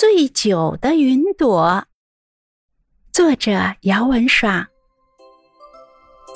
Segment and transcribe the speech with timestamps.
[0.00, 1.84] 醉酒的云朵。
[3.12, 4.64] 作者：姚文爽。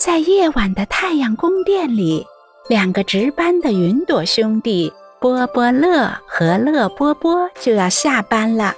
[0.00, 2.26] 在夜晚的太阳宫殿里，
[2.68, 8.74] 两个值班的云朵兄弟波波乐和乐波波就要下班了。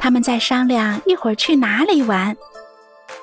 [0.00, 2.36] 他们在商量一会儿去哪里玩。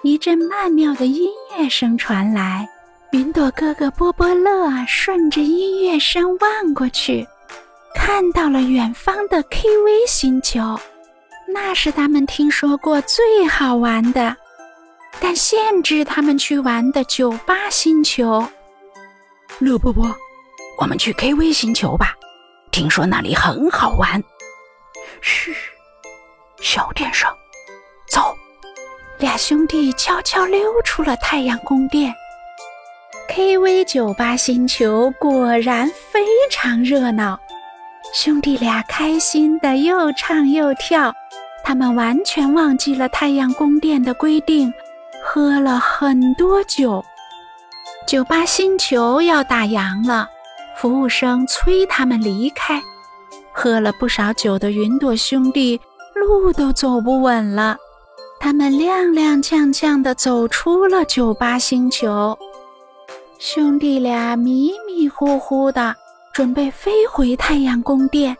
[0.01, 1.27] 一阵曼妙的音
[1.59, 2.65] 乐声传来，
[3.11, 7.27] 云朵哥哥波波乐顺着音乐声望过去。
[7.93, 10.79] 看到了远方的 KV 星球，
[11.47, 14.35] 那是他们听说过最好玩的，
[15.19, 18.47] 但限制他们去玩的酒吧星球。
[19.59, 20.15] 乐波波，
[20.79, 22.13] 我们去 KV 星球吧，
[22.71, 24.23] 听说那里很好玩。
[25.21, 25.55] 嘘，
[26.61, 27.29] 小点声，
[28.09, 28.35] 走。
[29.19, 32.13] 俩兄弟悄悄溜出了太阳宫殿。
[33.29, 37.39] KV 酒吧星球果然非常热闹。
[38.19, 41.13] 兄弟俩开心的又唱又跳，
[41.63, 44.73] 他们完全忘记了太阳宫殿的规定，
[45.23, 47.05] 喝了很多酒。
[48.07, 50.27] 酒吧星球要打烊了，
[50.75, 52.81] 服务生催他们离开。
[53.53, 55.79] 喝了不少酒的云朵兄弟
[56.15, 57.77] 路都走不稳了，
[58.39, 62.35] 他们踉踉跄跄地走出了酒吧星球。
[63.37, 65.95] 兄弟俩迷迷糊糊的。
[66.37, 68.37] 准备飞回太阳宫殿，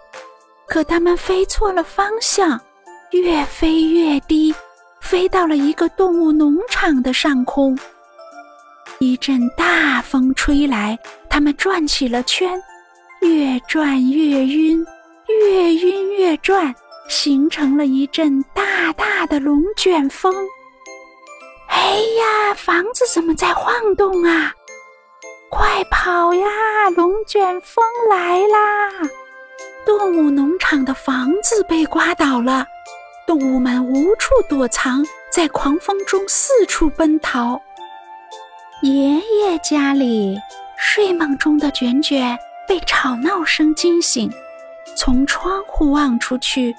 [0.67, 2.61] 可他们飞错了方向，
[3.09, 4.53] 越飞越低，
[5.01, 7.75] 飞到了一个动物农场的上空。
[8.99, 10.95] 一阵大风吹来，
[11.27, 12.61] 他们转起了圈，
[13.21, 14.85] 越转越晕，
[15.25, 16.71] 越晕越转，
[17.09, 20.31] 形成了一阵大大的龙卷风。
[21.69, 24.53] 哎呀，房子怎么在晃动啊？
[25.49, 26.45] 快跑呀！
[27.37, 29.07] 卷风来啦！
[29.85, 32.65] 动物农场的房子被刮倒了，
[33.27, 37.61] 动物们无处躲藏，在狂风中四处奔逃。
[38.81, 40.35] 爷爷家里，
[40.79, 42.35] 睡梦中的卷卷
[42.67, 44.33] 被吵闹声惊醒，
[44.95, 46.75] 从窗户望出去，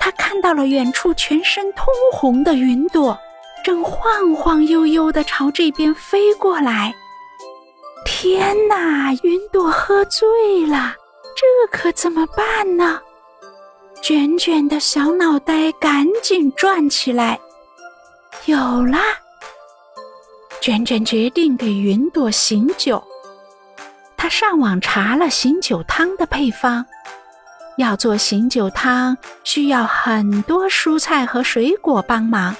[0.00, 3.18] 他看到了远处全身通红的云朵，
[3.62, 6.94] 正晃晃悠悠地朝这边飞过来。
[8.20, 9.12] 天哪！
[9.22, 10.92] 云朵喝醉了，
[11.36, 13.00] 这可怎么办呢？
[14.02, 17.38] 卷卷的小脑袋赶紧转起来，
[18.46, 18.98] 有啦！
[20.60, 23.00] 卷卷决定给云朵醒酒。
[24.16, 26.84] 他上网查了醒酒汤的配方，
[27.76, 32.56] 要做醒酒汤需要很多蔬菜和水果帮忙。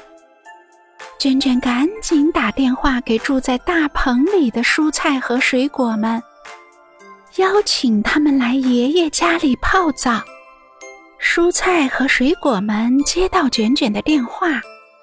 [1.18, 6.22] 卷卷赶紧打电话给住在大棚里的蔬菜和水果们，
[7.38, 10.22] 邀请他们来爷爷家里泡澡。
[11.20, 14.60] 蔬菜和水果们接到卷卷的电话，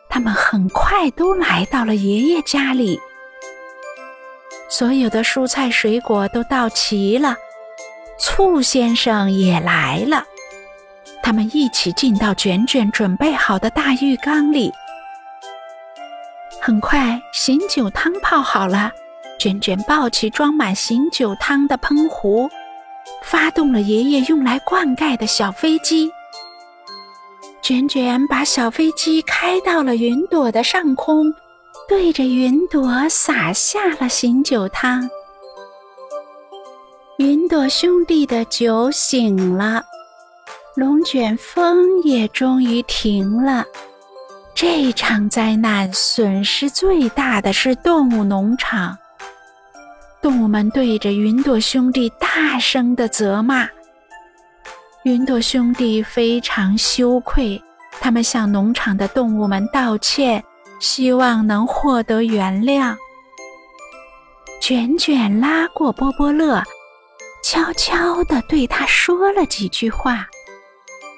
[0.09, 2.97] 他们很快都来到了爷爷家里。
[4.69, 7.35] 所有的蔬菜水果都到齐了，
[8.17, 10.23] 醋先生也来了。
[11.21, 14.71] 他们一起进到卷卷准备好的大浴缸里。
[16.65, 18.91] 很快，醒酒汤泡好了。
[19.39, 22.49] 卷卷抱起装满醒酒汤的喷壶，
[23.21, 26.09] 发动了爷爷用来灌溉的小飞机。
[27.61, 31.31] 卷卷把小飞机开到了云朵的上空，
[31.87, 35.07] 对着云朵洒下了醒酒汤。
[37.19, 39.83] 云朵兄弟的酒醒了，
[40.75, 43.63] 龙卷风也终于停了。
[44.55, 48.97] 这场灾难损失最大的是动物农场。
[50.21, 53.67] 动物们对着云朵兄弟大声的责骂。
[55.03, 57.61] 云朵兄弟非常羞愧，
[57.99, 60.41] 他们向农场的动物们道歉，
[60.79, 62.95] 希望能获得原谅。
[64.61, 66.63] 卷卷拉过波波乐，
[67.43, 70.25] 悄悄地对他说了几句话。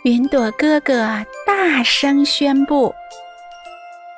[0.03, 2.91] 云朵哥哥大声宣布。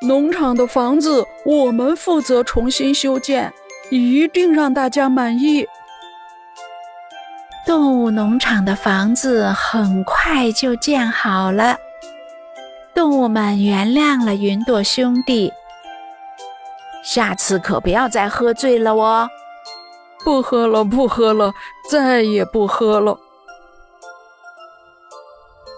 [0.02, 3.54] 农场的房子我们负责重新修建，
[3.90, 5.68] 一定让大家满意。
[7.66, 11.78] 动物农场的房子很快就建好了，
[12.96, 15.52] 动物们原谅了云朵兄弟。
[17.04, 19.30] 下次可不要再喝醉了哦！
[20.24, 21.54] 不喝了，不喝了，
[21.90, 23.20] 再也不喝了。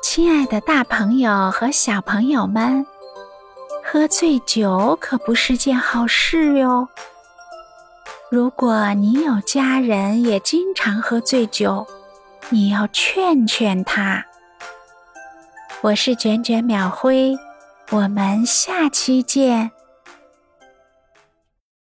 [0.03, 2.85] 亲爱的，大朋友和小朋友们。
[3.93, 6.87] 喝醉酒可不是件好事哟。
[8.29, 11.85] 如果你有家人也经常喝醉酒，
[12.47, 14.25] 你要劝劝他。
[15.81, 17.35] 我是卷卷秒辉，
[17.89, 19.71] 我们下期见。